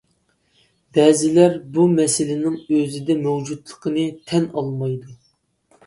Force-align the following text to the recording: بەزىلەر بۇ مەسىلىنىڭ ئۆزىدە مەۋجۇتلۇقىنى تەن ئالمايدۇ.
بەزىلەر 0.97 1.59
بۇ 1.77 1.85
مەسىلىنىڭ 1.99 2.57
ئۆزىدە 2.65 3.19
مەۋجۇتلۇقىنى 3.29 4.11
تەن 4.33 4.53
ئالمايدۇ. 4.59 5.21